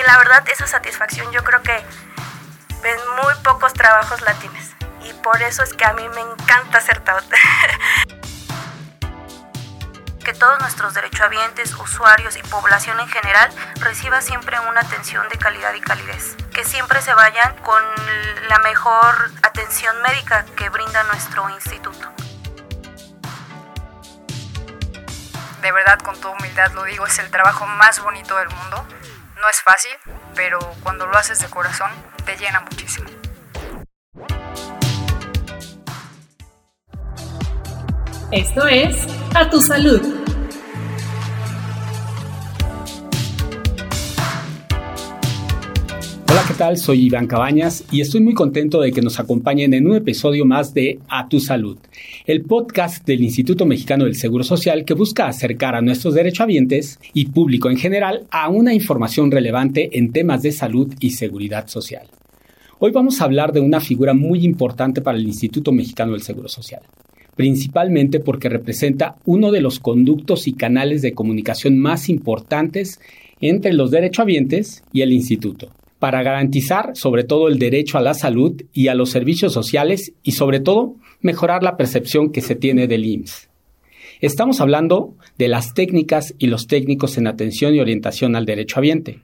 [0.00, 4.70] Y la verdad, esa satisfacción yo creo que en muy pocos trabajos la tienes.
[5.02, 7.24] Y por eso es que a mí me encanta ser TAOT.
[10.24, 15.74] que todos nuestros derechohabientes, usuarios y población en general reciba siempre una atención de calidad
[15.74, 16.34] y calidez.
[16.54, 17.82] Que siempre se vayan con
[18.48, 22.10] la mejor atención médica que brinda nuestro instituto.
[25.60, 28.86] De verdad, con toda humildad lo digo, es el trabajo más bonito del mundo.
[29.40, 29.92] No es fácil,
[30.34, 31.90] pero cuando lo haces de corazón
[32.26, 33.08] te llena muchísimo.
[38.30, 40.19] Esto es A Tu Salud.
[46.30, 46.76] Hola, ¿qué tal?
[46.76, 50.72] Soy Iván Cabañas y estoy muy contento de que nos acompañen en un episodio más
[50.72, 51.76] de A Tu Salud,
[52.24, 57.24] el podcast del Instituto Mexicano del Seguro Social que busca acercar a nuestros derechohabientes y
[57.24, 62.06] público en general a una información relevante en temas de salud y seguridad social.
[62.78, 66.48] Hoy vamos a hablar de una figura muy importante para el Instituto Mexicano del Seguro
[66.48, 66.82] Social,
[67.34, 73.00] principalmente porque representa uno de los conductos y canales de comunicación más importantes
[73.40, 78.60] entre los derechohabientes y el instituto, para garantizar sobre todo el derecho a la salud
[78.72, 83.04] y a los servicios sociales y sobre todo mejorar la percepción que se tiene del
[83.04, 83.48] IMSS.
[84.20, 89.20] Estamos hablando de las técnicas y los técnicos en atención y orientación al derechohabiente,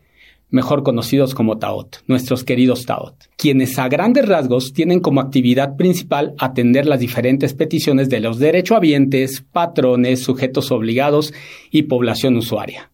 [0.51, 6.35] mejor conocidos como TAOT, nuestros queridos TAOT, quienes a grandes rasgos tienen como actividad principal
[6.39, 11.33] atender las diferentes peticiones de los derechohabientes, patrones, sujetos obligados
[11.71, 12.91] y población usuaria.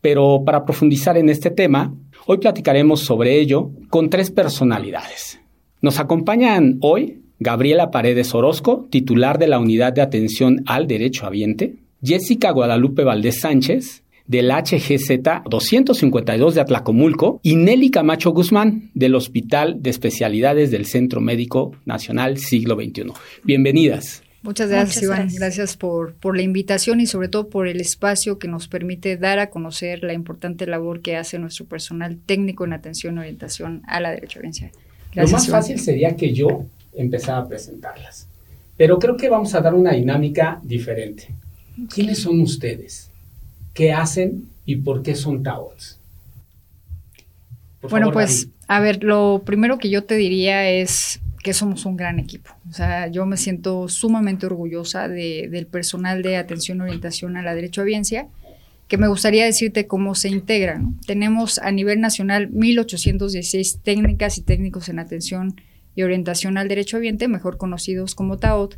[0.00, 1.94] Pero para profundizar en este tema,
[2.26, 5.40] hoy platicaremos sobre ello con tres personalidades.
[5.80, 12.50] Nos acompañan hoy Gabriela Paredes Orozco, titular de la Unidad de Atención al Derechohabiente, Jessica
[12.50, 19.90] Guadalupe Valdés Sánchez, del HGZ 252 de Atlacomulco y Nelly Camacho Guzmán del Hospital de
[19.90, 23.12] Especialidades del Centro Médico Nacional Siglo XXI.
[23.44, 24.22] Bienvenidas.
[24.42, 25.28] Muchas gracias, Iván.
[25.32, 29.38] Gracias, por, por, la invitación y sobre todo por el espacio que nos permite dar
[29.38, 34.00] a conocer la importante labor que hace nuestro personal técnico en atención y orientación a
[34.00, 34.72] la derechohabiente.
[35.14, 36.64] Lo más fácil sería que yo
[36.94, 38.26] empezara a presentarlas,
[38.76, 41.28] pero creo que vamos a dar una dinámica diferente.
[41.88, 43.12] ¿Quiénes son ustedes?
[43.74, 45.98] qué hacen y por qué son TAOTs.
[47.88, 52.18] bueno, pues a ver, lo primero que yo te diría es que somos un gran
[52.20, 52.50] equipo.
[52.70, 57.54] O sea, yo me siento sumamente orgullosa del personal de atención y orientación a la
[57.54, 58.28] derecho audiencia,
[58.86, 61.00] que me gustaría decirte cómo se integran.
[61.06, 65.60] Tenemos a nivel nacional 1.816 técnicas y técnicos en atención
[65.96, 68.76] y orientación al derecho ambiente, mejor conocidos como TAOT,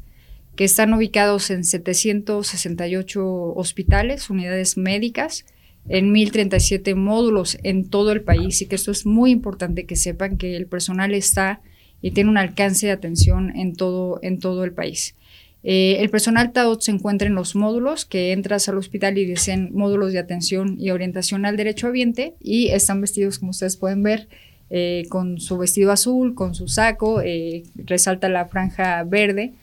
[0.57, 5.45] que están ubicados en 768 hospitales, unidades médicas,
[5.89, 10.39] en 1037 módulos en todo el país y que esto es muy importante que sepan
[10.39, 11.61] que el personal está
[12.05, 15.15] y tiene un alcance de atención en todo, en todo el país.
[15.63, 19.71] Eh, el personal TAOT se encuentra en los módulos que entras al hospital y dicen
[19.73, 24.29] módulos de atención y orientación al derecho ambiente y están vestidos, como ustedes pueden ver,
[24.69, 29.55] eh, con su vestido azul, con su saco, eh, resalta la franja verde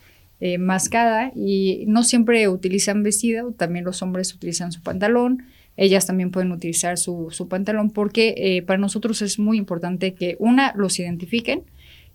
[0.57, 5.45] mascada y no siempre utilizan vestido, también los hombres utilizan su pantalón,
[5.77, 10.97] ellas también pueden utilizar su, pantalón porque para nosotros es muy importante que una, los
[10.97, 11.61] identifiquen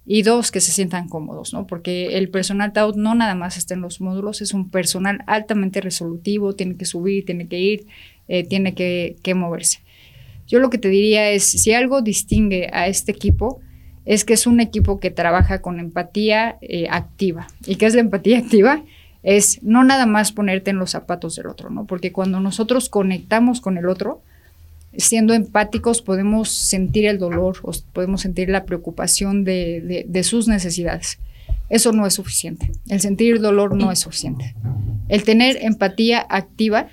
[0.09, 1.67] y dos, que se sientan cómodos, ¿no?
[1.67, 5.81] Porque el personal TAUT no nada más está en los módulos, es un personal altamente
[5.81, 7.87] resolutivo, tiene que subir, tiene que ir,
[8.29, 9.81] eh, tiene que, moverse.
[10.47, 13.61] Yo lo que te diría es, si algo distingue a este equipo,
[14.05, 17.49] es que es un equipo que trabaja con empatía eh, activa.
[17.67, 18.85] ¿Y qué es la empatía activa?
[19.25, 21.85] Es no nada más ponerte en los zapatos del otro, ¿no?
[21.87, 24.23] Porque cuando nosotros conectamos con el otro,
[24.99, 31.19] siendo empáticos podemos sentir el dolor o podemos sentir la preocupación de, de sus necesidades.
[31.69, 32.71] Eso no es suficiente.
[32.89, 34.55] El sentir dolor no es suficiente.
[35.09, 36.89] El tener empatía activa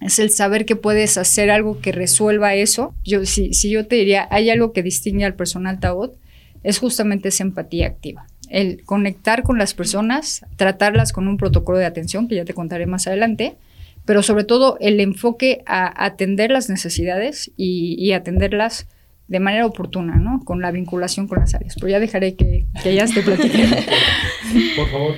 [0.00, 2.94] es el saber que puedes hacer algo que resuelva eso.
[3.04, 6.16] Yo, si, si yo te diría, hay algo que distingue al personal TAOT,
[6.64, 8.26] es justamente esa empatía activa.
[8.48, 12.86] El conectar con las personas, tratarlas con un protocolo de atención, que ya te contaré
[12.86, 13.54] más adelante,
[14.04, 18.86] pero sobre todo el enfoque a atender las necesidades y, atenderlas
[19.28, 20.44] de manera oportuna, ¿no?
[20.44, 21.74] Con la vinculación con las áreas.
[21.76, 23.70] Pero ya dejaré que, que ellas te platiquen.
[24.76, 25.14] Por favor.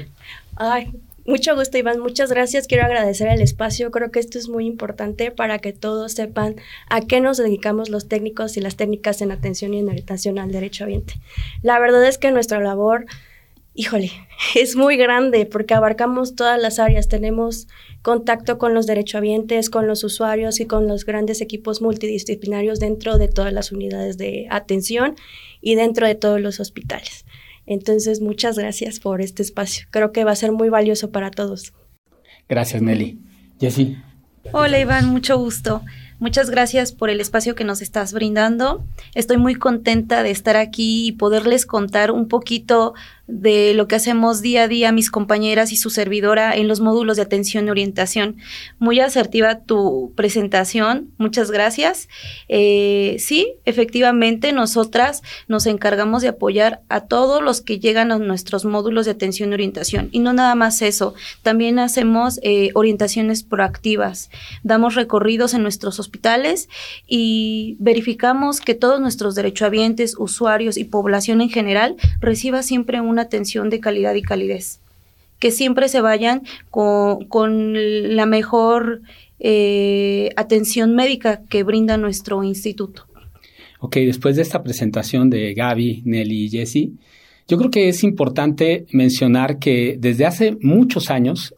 [0.57, 0.93] Ay,
[1.27, 2.01] mucho gusto, Iván.
[2.01, 2.67] Muchas gracias.
[2.67, 3.91] Quiero agradecer el espacio.
[3.91, 6.57] Creo que esto es muy importante para que todos sepan
[6.91, 10.53] a qué nos dedicamos los técnicos y las técnicas en atención y en orientación al
[10.53, 11.15] derecho ambiente.
[11.63, 13.07] La verdad es que nuestra labor,
[13.75, 14.11] híjole,
[14.55, 17.09] es muy grande porque abarcamos todas las áreas.
[17.09, 17.69] Tenemos
[18.03, 23.29] contacto con los derechohabientes, con los usuarios y con los grandes equipos multidisciplinarios dentro de
[23.29, 25.17] todas las unidades de atención
[25.61, 27.25] y dentro de todos los hospitales.
[27.67, 29.87] Entonces, muchas gracias por este espacio.
[29.91, 31.73] Creo que va a ser muy valioso para todos.
[32.49, 33.19] Gracias, Nelly.
[33.59, 33.97] Jessy.
[34.53, 35.83] Hola, Iván, mucho gusto.
[36.21, 38.85] Muchas gracias por el espacio que nos estás brindando.
[39.15, 42.95] Estoy muy contenta de estar aquí y poderles contar un poquito
[43.27, 47.17] de lo que hacemos día a día mis compañeras y su servidora en los módulos
[47.17, 48.37] de atención y orientación.
[48.79, 52.09] Muy asertiva tu presentación, muchas gracias.
[52.49, 58.65] Eh, sí, efectivamente, nosotras nos encargamos de apoyar a todos los que llegan a nuestros
[58.65, 60.09] módulos de atención y orientación.
[60.13, 64.31] Y no nada más eso, también hacemos eh, orientaciones proactivas,
[64.63, 66.69] damos recorridos en nuestros hospitales
[67.07, 73.23] y verificamos que todos nuestros derechohabientes, usuarios y población en general reciba siempre un una
[73.23, 74.81] atención de calidad y calidez.
[75.39, 77.75] Que siempre se vayan con,
[78.17, 79.03] la mejor
[79.41, 83.07] eh, atención médica que brinda nuestro instituto.
[83.81, 86.89] Ok, después de esta presentación de Gaby, Nelly y Jesse,
[87.47, 91.55] yo creo que es importante mencionar que desde hace muchos años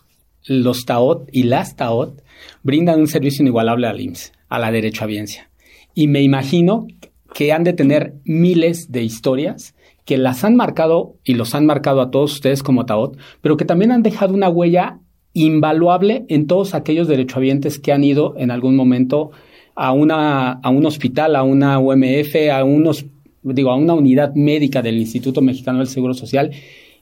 [0.47, 2.21] los TAOT y las TAOT
[2.65, 5.49] brindan un servicio inigualable al IMSS, a la derechohabiencia.
[5.95, 6.89] Y me imagino
[7.33, 9.76] que han de tener miles de historias
[10.07, 13.67] que las han marcado y los han marcado a todos ustedes como TAOT, pero que
[13.67, 15.01] también han dejado una huella
[15.35, 19.33] invaluable en todos aquellos derechohabientes que han ido en algún momento
[19.75, 23.05] a, una, a un hospital, a una UMF, a unos,
[23.43, 26.53] digo, a una unidad médica del Instituto Mexicano del Seguro Social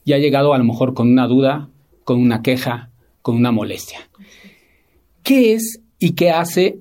[0.04, 1.68] y ha llegado a lo mejor con una duda,
[2.04, 2.90] con una queja,
[3.20, 4.00] con una molestia.
[5.22, 6.78] ¿Qué es y qué hace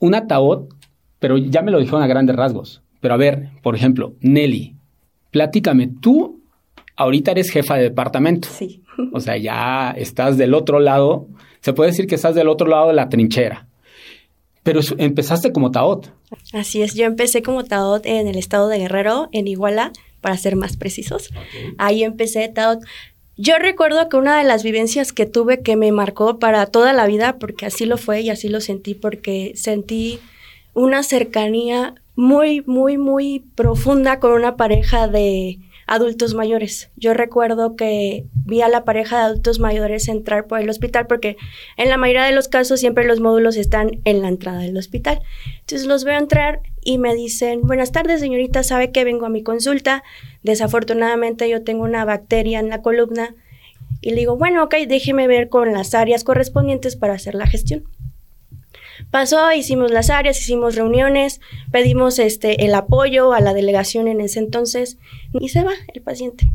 [0.00, 0.74] una TAOT?
[1.18, 2.82] Pero ya me lo dijeron a grandes rasgos.
[3.00, 4.75] Pero a ver, por ejemplo, Nelly,
[5.36, 6.40] platícame, tú
[6.96, 8.48] ahorita eres jefa de departamento.
[8.50, 8.82] Sí.
[9.12, 11.28] O sea, ya estás del otro lado,
[11.60, 13.68] se puede decir que estás del otro lado de la trinchera.
[14.62, 16.10] Pero empezaste como Taot.
[16.54, 19.92] Así es, yo empecé como Taot en el estado de Guerrero, en Iguala,
[20.22, 21.28] para ser más precisos.
[21.76, 22.80] Ahí empecé Taot.
[23.36, 27.06] Yo recuerdo que una de las vivencias que tuve que me marcó para toda la
[27.06, 30.18] vida, porque así lo fue y así lo sentí, porque sentí
[30.72, 36.90] una cercanía muy, muy, muy profunda con una pareja de adultos mayores.
[36.96, 41.36] Yo recuerdo que vi a la pareja de adultos mayores entrar por el hospital porque
[41.76, 45.20] en la mayoría de los casos siempre los módulos están en la entrada del hospital.
[45.60, 49.42] Entonces los veo entrar y me dicen, buenas tardes señorita, sabe que vengo a mi
[49.42, 50.02] consulta.
[50.42, 53.34] Desafortunadamente yo tengo una bacteria en la columna.
[54.00, 57.84] Y le digo, bueno, ok, déjeme ver con las áreas correspondientes para hacer la gestión.
[59.10, 61.40] Pasó, hicimos las áreas, hicimos reuniones,
[61.70, 64.98] pedimos este, el apoyo a la delegación en ese entonces
[65.32, 66.48] y se va el paciente.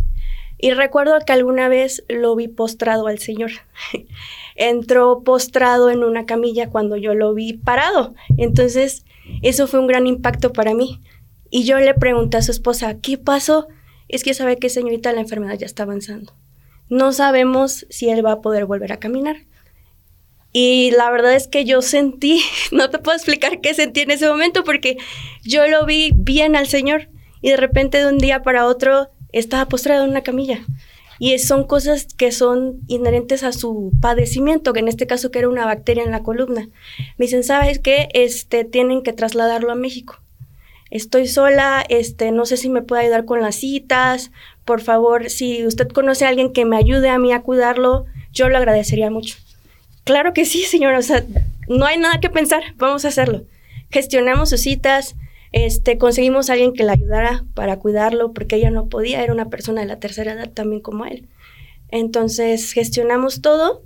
[0.58, 3.50] Y recuerdo que alguna vez lo vi postrado al señor.
[4.56, 8.14] Entró postrado en una camilla cuando yo lo vi parado.
[8.38, 9.04] Entonces,
[9.42, 11.02] eso fue un gran impacto para mí.
[11.50, 13.68] Y yo le pregunté a su esposa, ¿qué pasó?
[14.08, 16.34] Es que sabe que señorita la enfermedad ya está avanzando.
[16.90, 19.38] No sabemos si él va a poder volver a caminar.
[20.54, 24.28] Y la verdad es que yo sentí, no te puedo explicar qué sentí en ese
[24.28, 24.98] momento porque
[25.44, 27.10] yo lo vi bien al Señor
[27.42, 30.66] y de repente de un día para otro estaba postrado en una camilla.
[31.20, 35.50] Y son cosas que son inherentes a su padecimiento, que en este caso que era
[35.50, 36.68] una bacteria en la columna.
[37.18, 38.10] Me dicen, ¿sabes qué?
[38.16, 40.20] Este, tienen que trasladarlo a México.
[40.90, 44.32] Estoy sola, este, no sé si me puede ayudar con las citas.
[44.66, 48.50] Por favor, si usted conoce a alguien que me ayude a mí a cuidarlo, yo
[48.50, 49.36] lo agradecería mucho.
[50.04, 51.00] Claro que sí, señora.
[51.00, 51.24] O sea,
[51.68, 52.64] no hay nada que pensar.
[52.78, 53.44] Vamos a hacerlo.
[53.90, 55.16] Gestionamos sus citas.
[55.52, 59.24] Este, conseguimos a alguien que la ayudara para cuidarlo porque ella no podía.
[59.24, 61.28] Era una persona de la tercera edad también como él.
[61.90, 63.82] Entonces, gestionamos todo.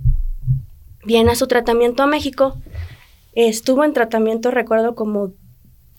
[1.04, 2.56] Viene a su tratamiento a México.
[3.34, 5.32] Estuvo en tratamiento, recuerdo, como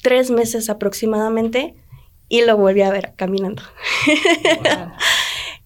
[0.01, 1.75] tres meses aproximadamente
[2.29, 3.61] y lo volví a ver caminando.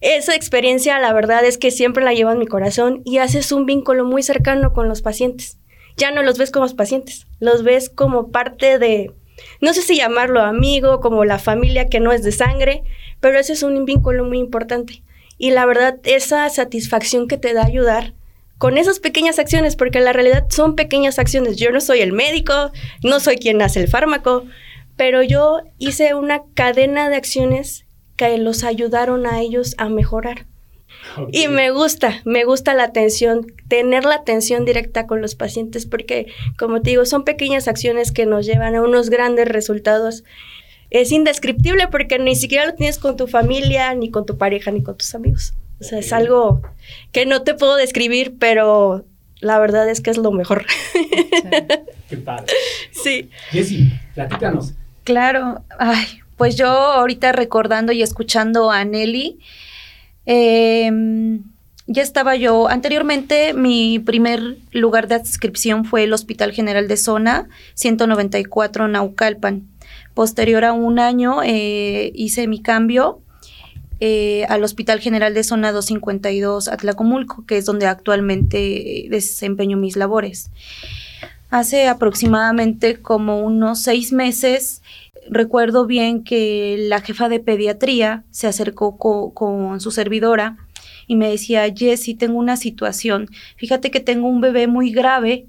[0.02, 3.66] Esa experiencia, la verdad es que siempre la llevo en mi corazón y haces un
[3.66, 5.58] vínculo muy cercano con los pacientes.
[5.96, 9.12] Ya no los ves como pacientes, los ves como parte de,
[9.60, 12.82] no sé si llamarlo amigo, como la familia que no es de sangre,
[13.20, 15.04] pero ese es un vínculo muy importante.
[15.38, 18.12] Y la verdad, esa satisfacción que te da ayudar
[18.58, 21.58] con esas pequeñas acciones, porque en la realidad son pequeñas acciones.
[21.58, 22.72] Yo no soy el médico,
[23.04, 24.46] no soy quien hace el fármaco,
[24.96, 27.86] pero yo hice una cadena de acciones
[28.22, 30.46] que los ayudaron a ellos a mejorar.
[31.30, 36.28] Y me gusta, me gusta la atención, tener la atención directa con los pacientes, porque,
[36.56, 40.24] como te digo, son pequeñas acciones que nos llevan a unos grandes resultados.
[40.90, 44.82] Es indescriptible porque ni siquiera lo tienes con tu familia, ni con tu pareja, ni
[44.82, 45.54] con tus amigos.
[45.80, 46.62] O sea, es algo
[47.10, 49.04] que no te puedo describir, pero
[49.40, 50.64] la verdad es que es lo mejor.
[52.08, 52.46] Qué padre.
[52.92, 53.30] Sí.
[53.50, 54.74] Jessy, platícanos.
[55.02, 59.38] Claro, ay, pues yo ahorita recordando y escuchando a Nelly,
[60.26, 61.42] em,
[61.86, 67.48] ya estaba yo, anteriormente mi primer lugar de adscripción fue el Hospital General de Zona
[67.74, 69.68] 194 Naucalpan.
[70.14, 73.20] Posterior a un año eh, hice mi cambio
[74.04, 80.50] eh, al Hospital General de Zona 252 Atlacomulco, que es donde actualmente desempeño mis labores.
[81.50, 84.82] Hace aproximadamente como unos seis meses,
[85.30, 90.56] recuerdo bien que la jefa de pediatría se acercó con su servidora
[91.06, 95.46] y me decía, Jessy, tengo una situación, fíjate que tengo un bebé muy grave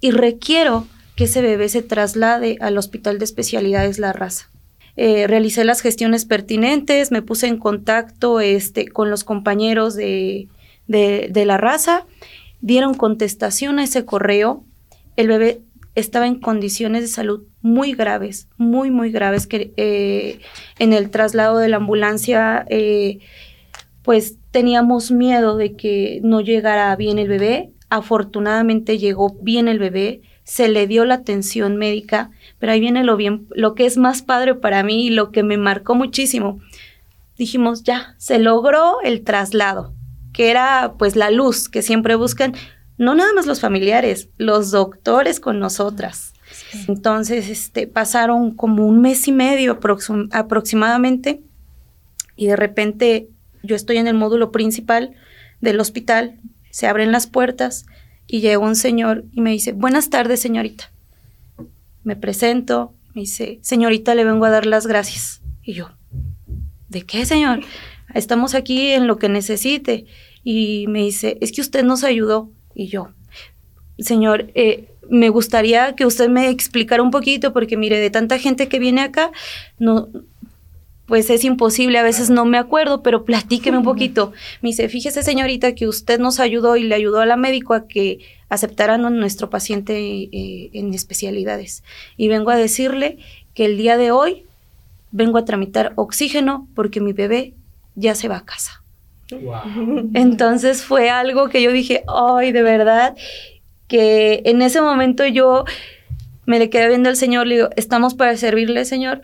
[0.00, 4.50] y requiero que ese bebé se traslade al Hospital de Especialidades La Raza.
[4.96, 10.48] Eh, realicé las gestiones pertinentes, me puse en contacto este, con los compañeros de,
[10.88, 12.06] de, la raza,
[12.60, 14.64] dieron contestación a ese correo,
[15.16, 15.62] el bebé
[15.94, 20.40] estaba en condiciones de salud muy graves, muy, muy graves, que eh,
[20.78, 23.18] en el traslado de la ambulancia, eh,
[24.02, 27.72] pues teníamos miedo de que no llegara bien el bebé.
[27.88, 33.16] Afortunadamente llegó bien el bebé, se le dio la atención médica, pero ahí viene lo
[33.16, 36.60] bien, lo que es más padre para mí y lo que me marcó muchísimo.
[37.36, 39.92] Dijimos, ya, se logró el traslado,
[40.32, 42.54] que era pues la luz que siempre buscan,
[43.00, 46.34] no nada más los familiares, los doctores con nosotras.
[46.86, 49.80] Entonces, este, pasaron como un mes y medio
[50.32, 51.40] aproximadamente
[52.36, 53.30] y de repente
[53.62, 55.14] yo estoy en el módulo principal
[55.62, 56.40] del hospital,
[56.70, 57.86] se abren las puertas
[58.26, 60.92] y llega un señor y me dice, buenas tardes señorita.
[62.04, 65.40] Me presento, me dice, señorita, le vengo a dar las gracias.
[65.62, 65.88] Y yo,
[66.90, 67.60] ¿de qué, señor?
[68.12, 70.04] Estamos aquí en lo que necesite.
[70.44, 72.50] Y me dice, es que usted nos ayudó.
[72.80, 73.10] Y yo,
[73.98, 78.68] señor, eh, me gustaría que usted me explicara un poquito, porque mire, de tanta gente
[78.68, 79.32] que viene acá,
[79.78, 80.08] no,
[81.04, 84.32] pues es imposible, a veces no me acuerdo, pero platíqueme un poquito.
[84.62, 87.86] Me dice, fíjese señorita que usted nos ayudó y le ayudó a la médico a
[87.86, 91.84] que aceptaran a nuestro paciente eh, en especialidades.
[92.16, 93.18] Y vengo a decirle
[93.52, 94.44] que el día de hoy
[95.10, 97.52] vengo a tramitar oxígeno porque mi bebé
[97.94, 98.79] ya se va a casa.
[100.14, 103.16] Entonces fue algo que yo dije, ay, de verdad,
[103.88, 105.64] que en ese momento yo
[106.46, 109.22] me le quedé viendo al Señor, le digo, estamos para servirle, Señor,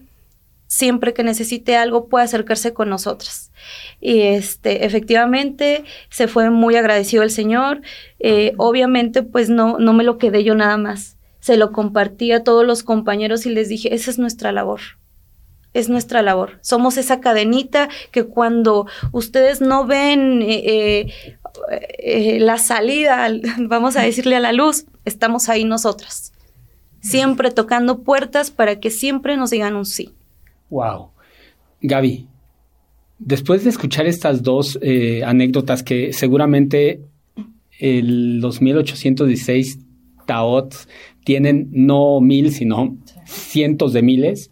[0.67, 3.53] siempre que necesite algo puede acercarse con nosotras.
[4.01, 7.81] Y este, efectivamente, se fue muy agradecido el Señor.
[8.19, 11.17] Eh, obviamente, pues no, no me lo quedé yo nada más.
[11.41, 14.81] Se lo compartí a todos los compañeros y les dije, esa es nuestra labor.
[15.77, 16.59] Es nuestra labor.
[16.63, 21.13] Somos esa cadenita que cuando ustedes no ven eh,
[21.99, 23.29] eh, la salida,
[23.59, 26.33] vamos a decirle a la luz, estamos ahí nosotras.
[27.01, 30.15] Siempre tocando puertas para que siempre nos digan un sí.
[30.71, 31.11] Wow.
[31.83, 32.27] Gaby,
[33.19, 37.03] después de escuchar estas dos eh, anécdotas que seguramente
[37.79, 39.81] los 1816
[40.25, 40.89] Taots
[41.23, 44.51] tienen no mil, sino cientos de miles,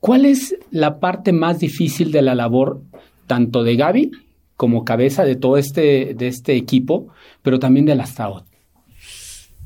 [0.00, 2.82] ¿cuál es la parte más difícil de la labor
[3.26, 4.10] tanto de Gaby
[4.56, 7.08] como cabeza de todo este, de este equipo,
[7.42, 8.50] pero también de las Taot?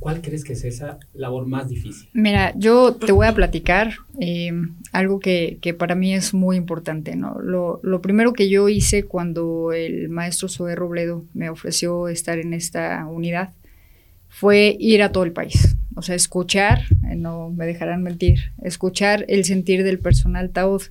[0.05, 2.11] ¿Cuál crees que es esa labor más difícil?
[2.13, 4.53] Mira, yo te voy a platicar eh,
[4.93, 7.17] algo que, para mí es muy importante.
[7.17, 7.39] ¿no?
[7.41, 13.07] Lo, primero que yo hice cuando el maestro Zoe Robledo me ofreció estar en esta
[13.07, 13.55] unidad
[14.29, 15.75] fue ir a todo el país.
[15.97, 20.83] O sea, escuchar, eh, no me dejarán mentir, escuchar el sentir del personal TAUD.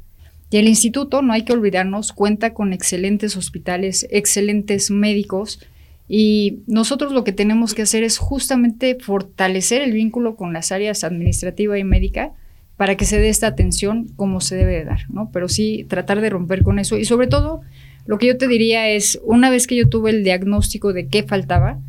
[0.49, 5.59] Y el instituto, no hay que olvidarnos, cuenta con excelentes hospitales, excelentes médicos,
[6.07, 11.03] y nosotros lo que tenemos que hacer es justamente fortalecer el vínculo con las áreas
[11.03, 12.33] administrativa y médica
[12.77, 15.29] para que se dé esta atención como se debe de dar, ¿no?
[15.31, 17.61] Pero sí tratar de romper con eso y sobre todo
[18.05, 21.23] lo que yo te diría es, una vez que yo tuve el diagnóstico de qué
[21.23, 21.79] faltaba,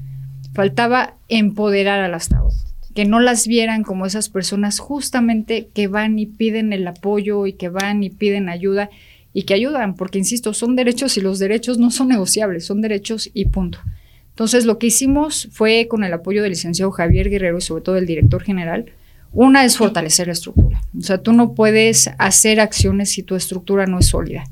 [0.52, 2.50] faltaba empoderar a las TAO,
[2.94, 7.54] que no las vieran como esas personas justamente que van y piden el apoyo y
[7.54, 8.88] que van y piden ayuda
[9.32, 13.30] y que ayudan, porque insisto, son derechos y los derechos no son negociables, son derechos
[13.34, 13.80] y punto.
[14.30, 17.96] Entonces, lo que hicimos fue, con el apoyo del licenciado Javier Guerrero y sobre todo
[17.96, 18.86] del director general,
[19.32, 20.80] una es fortalecer la estructura.
[20.96, 24.44] O sea, tú no puedes hacer acciones si tu estructura no es sólida.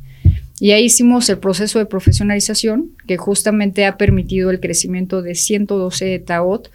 [0.58, 6.18] Y ahí hicimos el proceso de profesionalización, que justamente ha permitido el crecimiento de 112
[6.20, 6.68] TAOT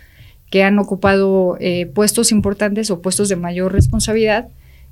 [0.50, 4.48] que han ocupado eh, puestos importantes o puestos de mayor responsabilidad,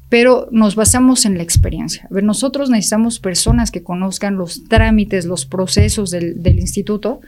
[0.10, 2.08] pero nos basamos en la experiencia.
[2.10, 7.22] A ver, nosotros necesitamos personas que conozcan los trámites, los procesos del, instituto,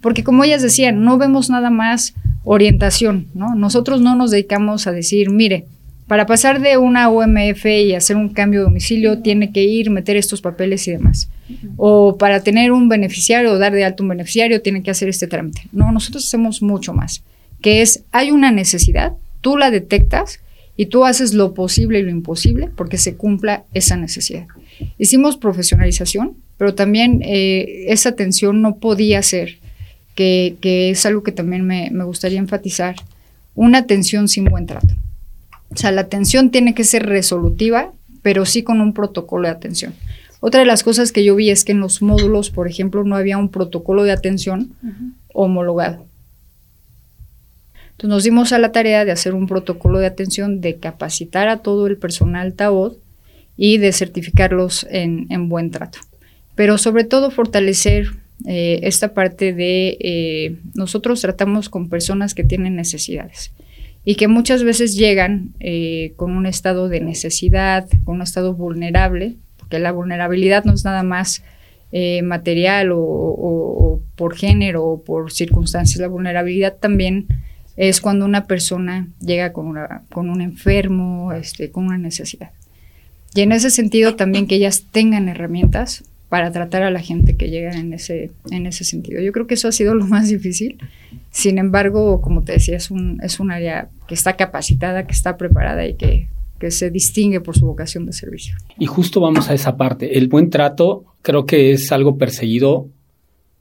[0.00, 2.14] Porque como ellas decían, no vemos nada más
[2.44, 3.54] orientación, ¿no?
[3.54, 5.66] Nosotros no nos dedicamos a decir, mire,
[6.06, 10.16] para pasar de una UMF y hacer un cambio de domicilio, tiene que ir, meter
[10.16, 11.28] estos papeles y demás.
[11.76, 15.26] O para tener un beneficiario o dar de alto un beneficiario, tiene que hacer este
[15.26, 15.62] trámite.
[15.72, 17.22] No, nosotros hacemos mucho más,
[17.66, 20.38] que es, hay una necesidad, tú la detectas
[20.76, 24.46] y tú haces lo posible y lo imposible porque se cumpla esa necesidad.
[24.98, 29.58] Hicimos profesionalización, pero también eh, esa atención no podía ser,
[30.14, 32.94] que, es algo que también me, me gustaría enfatizar,
[33.56, 34.94] una atención sin buen trato.
[35.70, 37.90] O sea, la atención tiene que ser resolutiva,
[38.22, 39.92] pero sí con un protocolo de atención.
[40.38, 43.16] Otra de las cosas que yo vi es que en los módulos, por ejemplo, no
[43.16, 44.70] había un protocolo de atención
[45.32, 46.05] homologado.
[47.96, 51.62] Entonces nos dimos a la tarea de hacer un protocolo de atención, de capacitar a
[51.62, 52.98] todo el personal TAOD
[53.56, 56.00] y de certificarlos en, buen trato.
[56.54, 58.08] Pero sobre todo fortalecer
[58.44, 63.52] eh, esta parte de eh, nosotros tratamos con personas que tienen necesidades
[64.04, 69.36] y que muchas veces llegan eh, con un estado de necesidad, con un estado vulnerable,
[69.56, 71.42] porque la vulnerabilidad no es nada más
[72.24, 77.26] material o, por género o por circunstancias, la vulnerabilidad también
[77.76, 79.76] es cuando una persona llega con,
[80.14, 82.50] un enfermo, este, con una necesidad.
[83.34, 87.50] Y en ese sentido también que ellas tengan herramientas para tratar a la gente que
[87.50, 89.20] llega en ese, en ese sentido.
[89.20, 90.78] Yo creo que eso ha sido lo más difícil.
[91.30, 95.36] Sin embargo, como te decía, es un, es un área que está capacitada, que está
[95.36, 96.28] preparada y que,
[96.58, 98.56] que se distingue por su vocación de servicio.
[98.78, 100.16] Y justo vamos a esa parte.
[100.16, 102.88] El buen trato creo que es algo perseguido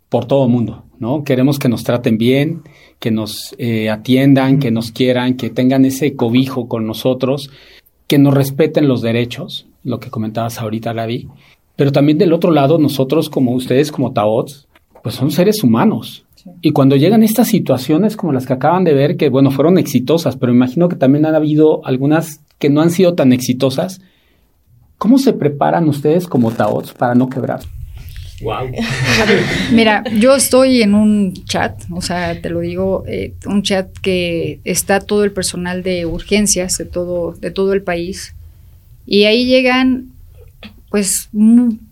[0.09, 1.23] por todo el mundo, ¿no?
[1.23, 2.61] Queremos que nos traten bien,
[2.99, 7.49] que nos eh, atiendan, que nos quieran, que tengan ese cobijo con nosotros,
[8.07, 11.27] que nos respeten los derechos, lo que comentabas ahorita, Gaby,
[11.75, 14.67] pero también del otro lado, nosotros como ustedes, como Taots,
[15.03, 16.25] pues son seres humanos.
[16.61, 20.37] Y cuando llegan estas situaciones como las que acaban de ver, que bueno, fueron exitosas,
[20.37, 23.99] pero imagino que también han habido algunas que no han sido tan exitosas,
[24.97, 27.61] ¿cómo se preparan ustedes como Taots para no quebrar?
[28.41, 28.71] Wow.
[29.71, 34.59] Mira, yo estoy en un chat, o sea, te lo digo, eh, un chat que
[34.65, 38.35] está todo el personal de urgencias de todo, de todo el país.
[39.05, 40.11] Y ahí llegan
[40.89, 41.29] pues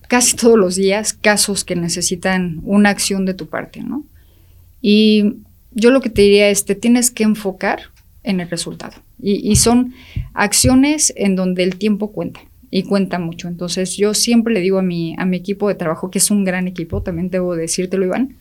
[0.07, 4.05] casi todos los días casos que necesitan una acción de tu parte, ¿no?
[4.81, 5.37] Y
[5.71, 7.81] yo lo que te diría es, te tienes que enfocar
[8.23, 8.93] en el resultado.
[9.19, 9.93] Y, son
[10.33, 12.41] acciones en donde el tiempo cuenta
[12.75, 13.47] y cuenta mucho.
[13.47, 16.43] Entonces yo siempre le digo a mi, a mi equipo de trabajo, que es un
[16.43, 18.35] gran equipo, también debo decírtelo, Iván,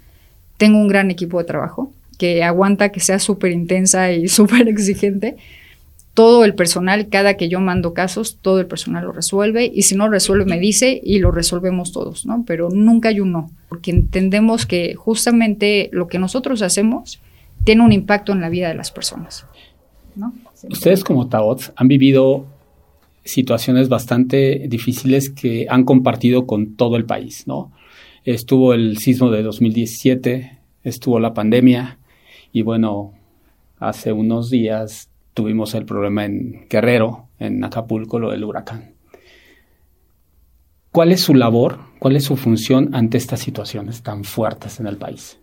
[0.56, 5.36] tengo un gran equipo de trabajo que aguanta que sea súper intensa y súper exigente,
[6.14, 9.96] todo el personal, cada que yo mando casos, todo el personal lo resuelve y si
[9.96, 12.44] no resuelve me dice y lo resolvemos todos, ¿no?
[12.46, 17.20] Pero nunca hay un no, porque entendemos que justamente lo que nosotros hacemos
[17.64, 19.44] tiene un impacto en la vida de las personas.
[20.16, 20.32] ¿no?
[20.70, 22.46] Ustedes como Taots han vivido
[23.24, 27.72] situaciones bastante difíciles que han compartido con todo el país, ¿no?
[28.24, 31.98] Estuvo el sismo de 2017, estuvo la pandemia
[32.52, 33.12] y bueno,
[33.78, 38.94] hace unos días tuvimos el problema en Guerrero, en Acapulco, lo del huracán.
[40.92, 44.98] ¿Cuál es su labor, cuál es su función ante estas situaciones tan fuertes en el
[44.98, 45.38] país?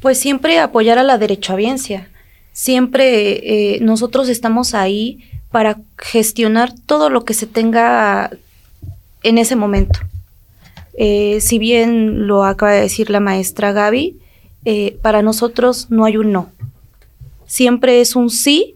[0.00, 2.08] Pues siempre apoyar a la derechohabiencia.
[2.52, 8.30] Siempre eh, nosotros estamos ahí para gestionar todo lo que se tenga
[9.22, 10.00] en ese momento.
[10.98, 14.18] Eh, si bien lo acaba de decir la maestra Gaby,
[14.64, 16.50] eh, para nosotros no hay un no
[17.46, 18.74] siempre es un sí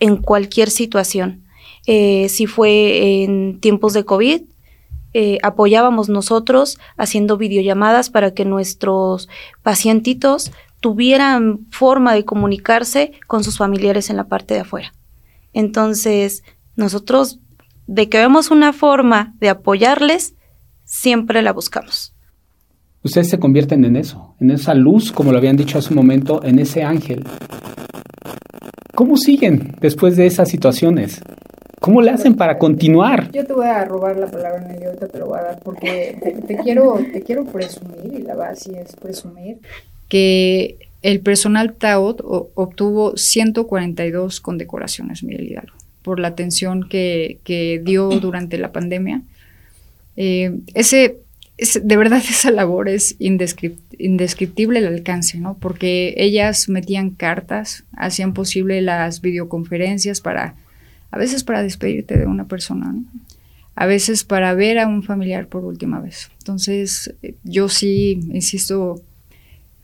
[0.00, 1.44] en cualquier situación.
[1.86, 4.42] Eh, si fue en tiempos de COVID,
[5.42, 9.28] apoyábamos nosotros haciendo videollamadas para que nuestros
[9.62, 14.94] pacientitos tuvieran forma de comunicarse con sus familiares en la parte de afuera.
[15.52, 16.42] Entonces,
[16.76, 17.40] nosotros,
[17.86, 20.34] de que vemos una forma de apoyarles,
[20.84, 22.14] siempre la buscamos.
[23.02, 26.42] Ustedes se convierten en eso, en esa luz, como lo habían dicho hace un momento,
[26.42, 27.24] en ese ángel.
[28.94, 31.22] ¿Cómo siguen después de esas situaciones?
[31.80, 33.30] ¿Cómo le hacen para continuar?
[33.30, 36.18] Yo te voy a robar la palabra el ahorita te lo voy a dar porque
[36.48, 39.60] te, quiero, te quiero presumir, y la base es presumir,
[40.08, 42.20] que el personal TAOT
[42.54, 49.22] obtuvo 142 condecoraciones, Miguel Hidalgo, por la atención que, que dio durante la pandemia.
[50.16, 51.18] Eh, ese
[51.82, 55.56] de verdad esa labor es indescriptible el alcance, ¿no?
[55.58, 60.54] Porque ellas metían cartas, hacían posible las videoconferencias para,
[61.10, 62.94] a veces para despedirte de una persona.
[63.74, 66.30] A veces para ver a un familiar por última vez.
[66.38, 69.00] Entonces, yo sí, insisto,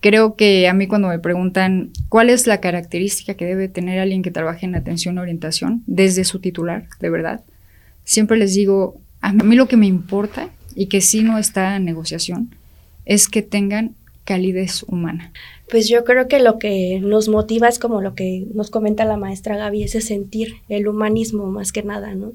[0.05, 4.21] creo que a mí cuando me preguntan cuál es la característica que debe tener alguien
[4.21, 7.41] que trabaje en atención y orientación desde su titular, de verdad,
[8.05, 11.87] siempre les digo, a mí lo que me importa y que sí no está en
[11.87, 12.55] negociación
[13.07, 13.95] es que tengan
[14.27, 15.33] calidez humana.
[15.71, 19.17] Pues yo creo que lo que nos motiva es como lo que nos comenta la
[19.17, 22.31] maestra Gaby, ese sentir, el humanismo más que nada, ¿no?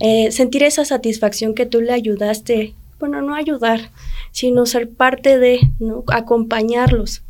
[0.00, 3.90] Eh, sentir esa satisfacción que tú le ayudaste, bueno, no ayudar,
[4.30, 5.60] sino ser parte de,
[6.12, 7.22] acompañarlos,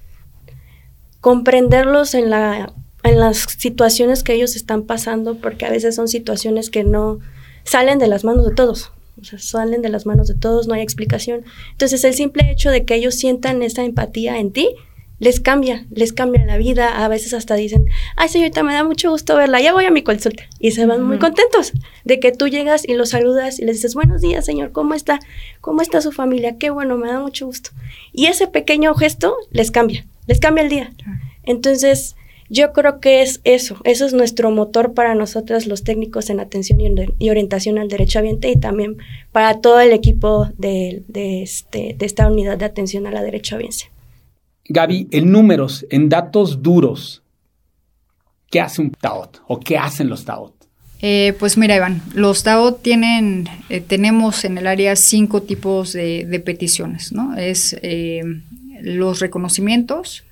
[1.21, 6.71] comprenderlos en, la, en las situaciones que ellos están pasando, porque a veces son situaciones
[6.71, 7.19] que no
[7.65, 8.93] salen de las manos de todos,
[9.39, 11.45] salen de las manos de todos, no hay explicación.
[11.73, 14.75] Entonces, el simple hecho de que ellos sientan esa empatía en ti,
[15.19, 17.05] les cambia, les cambia la vida.
[17.05, 20.03] A veces hasta dicen, ay, señorita, me da mucho gusto verla, ya voy a mi
[20.03, 20.45] consulta.
[20.59, 21.73] Y se van muy contentos
[22.05, 25.21] de que tú llegas y los saludas y les dices, buenos días, señor, ¿cómo está?
[25.61, 26.57] ¿Cómo está su familia?
[26.59, 27.71] Qué bueno, me da mucho gusto.
[28.13, 30.93] Y ese pequeño gesto les cambia, les cambia el día.
[31.43, 32.17] Entonces,
[32.49, 36.79] yo creo que es eso, eso es nuestro motor para nosotros los técnicos en atención
[37.19, 38.99] y, orientación al derecho ambiente y también
[39.33, 43.91] para todo el equipo de, este, de esta unidad de atención a la derecho ambiente.
[44.69, 47.23] Gaby, en números, en datos duros,
[48.51, 50.55] ¿qué hace un TAOT o qué hacen los TAOT?
[51.03, 56.43] Eh, pues mira, Iván, los TAOT tienen, eh, tenemos en el área cinco tipos de,
[56.45, 57.37] peticiones, ¿no?
[57.37, 58.23] Es eh,
[58.81, 60.25] los reconocimientos,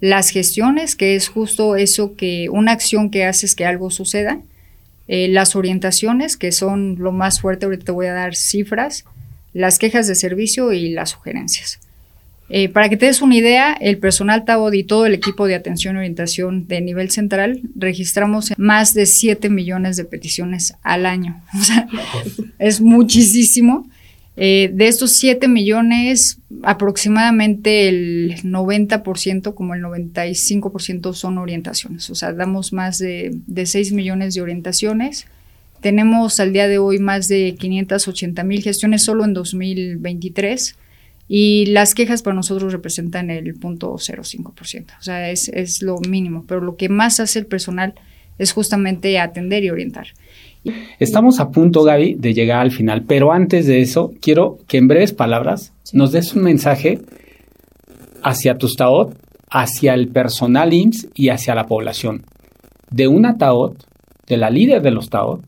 [0.00, 4.40] las gestiones, que es justo eso que una acción que haces que algo suceda,
[5.08, 9.04] eh, las orientaciones, que son lo más fuerte, ahorita te voy a dar cifras,
[9.52, 11.80] las quejas de servicio y las sugerencias.
[12.52, 15.54] Eh, para que te des una idea, el personal TAOD y todo el equipo de
[15.54, 21.40] atención y orientación de nivel central registramos más de 7 millones de peticiones al año.
[21.60, 21.86] O sea,
[22.58, 23.88] es muchísimo.
[24.36, 32.10] Eh, de estos 7 millones, aproximadamente el 90%, como el 95% son orientaciones.
[32.10, 35.26] O sea, damos más de, de 6 millones de orientaciones.
[35.80, 40.76] Tenemos al día de hoy más de 580 mil gestiones solo en 2023
[41.32, 44.86] y las quejas para nosotros representan el 0.05%.
[44.98, 47.94] O sea, es, es lo mínimo, pero lo que más hace el personal
[48.38, 50.08] es justamente atender y orientar.
[50.98, 54.88] Estamos a punto, Gaby, de llegar al final, pero antes de eso, quiero que en
[54.88, 56.98] breves palabras nos des un mensaje
[58.24, 59.16] hacia tus TAOT,
[59.50, 62.24] hacia el personal IMSS y hacia la población.
[62.90, 63.80] De una TAOT,
[64.26, 65.44] de la líder de los TAOT,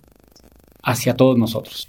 [0.85, 1.89] hacia todos nosotros.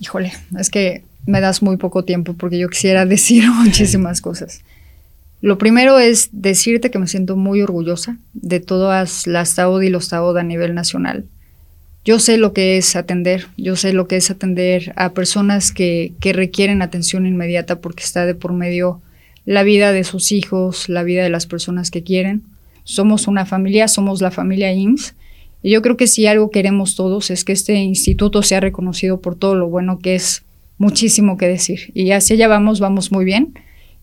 [0.00, 4.62] Híjole, es que me das muy poco tiempo porque yo quisiera decir muchísimas cosas.
[5.40, 10.08] Lo primero es decirte que me siento muy orgullosa de todas las TAOD y los
[10.08, 11.26] TAOD a nivel nacional
[12.04, 16.12] yo sé lo que es atender, yo sé lo que es atender a personas que,
[16.20, 19.00] que requieren atención inmediata porque está de por medio
[19.46, 22.42] la vida de sus hijos, la vida de las personas que quieren.
[22.84, 25.14] Somos una familia, somos la familia IMSS.
[25.62, 29.34] Y yo creo que si algo queremos todos es que este instituto sea reconocido por
[29.34, 30.42] todo lo bueno que es
[30.78, 31.90] muchísimo que decir.
[31.94, 33.54] Y hacia allá vamos, vamos muy bien.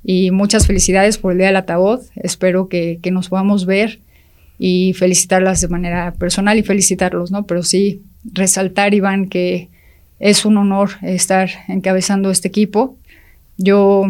[0.04, 2.00] Y muchas felicidades por el Día del Ataúd.
[2.16, 4.00] Espero que, que nos podamos ver
[4.58, 7.46] y felicitarlas de manera personal y felicitarlos, ¿no?
[7.46, 9.70] Pero sí resaltar, Iván, que
[10.20, 12.96] es un honor estar encabezando este equipo.
[13.58, 14.04] Yo,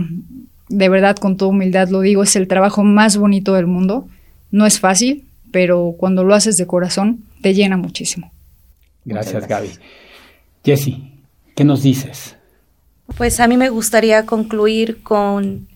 [0.67, 4.07] de verdad, con toda humildad lo digo, es el trabajo más bonito del mundo.
[4.51, 8.31] No es fácil, pero cuando lo haces de corazón, te llena muchísimo.
[9.05, 9.69] Gracias, Gaby.
[10.65, 11.13] Jessy,
[11.55, 12.35] ¿qué nos dices?
[13.17, 15.67] Pues a mí me gustaría concluir con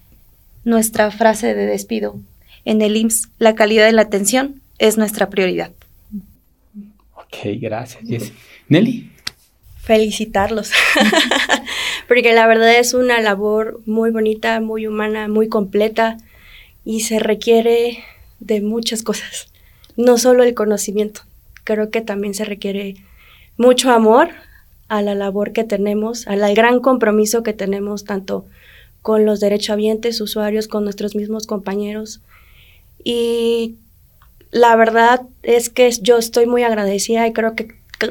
[0.64, 2.20] nuestra frase de despido.
[2.66, 5.72] En el IMSS, la calidad de la atención es nuestra prioridad.
[7.14, 8.32] Ok, gracias,
[8.68, 9.12] Nelly.
[9.78, 10.72] Felicitarlos,
[12.08, 16.18] porque la verdad es una labor muy bonita, muy humana, muy completa
[16.84, 18.04] y se requiere
[18.40, 19.50] de muchas cosas,
[19.96, 21.22] no solo el conocimiento,
[21.64, 22.96] creo que también se requiere
[23.58, 24.30] mucho amor
[24.88, 28.46] a la labor que tenemos, al gran compromiso que tenemos tanto
[29.02, 32.22] con los derechohabientes, usuarios, con nuestros mismos compañeros.
[33.04, 33.76] Y
[34.52, 37.68] la verdad es que yo estoy muy agradecida y creo que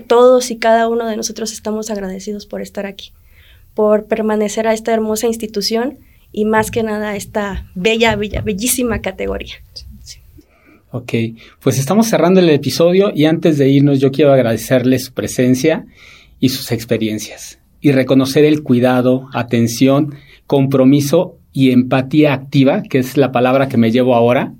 [0.06, 3.12] todos y cada uno de nosotros estamos agradecidos por estar aquí,
[3.74, 5.98] por permanecer a esta hermosa institución
[6.32, 9.54] y más que nada a esta bella, bella, bellísima categoría.
[10.90, 11.12] Ok,
[11.60, 15.86] pues estamos cerrando el episodio y antes de irnos yo quiero agradecerles su presencia
[16.44, 20.14] y sus experiencias y reconocer el cuidado, atención,
[20.46, 24.52] compromiso y empatía activa, que es la palabra que me llevo ahora.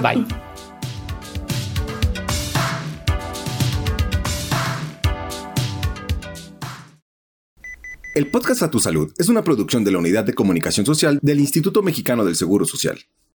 [0.00, 0.47] Bye.
[8.18, 11.38] El podcast A tu Salud es una producción de la Unidad de Comunicación Social del
[11.38, 12.98] Instituto Mexicano del Seguro Social.